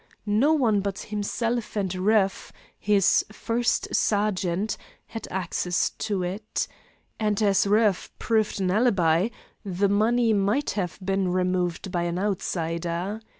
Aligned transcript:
No 0.25 0.53
one 0.53 0.79
but 0.81 0.97
himself 1.13 1.75
and 1.75 1.93
Rueff, 1.93 2.51
his 2.79 3.23
first 3.31 3.93
sergeant, 3.93 4.75
had 5.05 5.27
access 5.29 5.91
to 5.99 6.23
it. 6.23 6.67
And 7.19 7.39
as 7.43 7.67
Rueff 7.67 8.09
proved 8.17 8.59
an 8.59 8.71
alibi, 8.71 9.29
the 9.63 9.89
money 9.89 10.33
might 10.33 10.71
have 10.71 10.97
been 11.05 11.27
removed 11.31 11.91
by 11.91 12.05
an 12.05 12.17
outsider. 12.17 13.21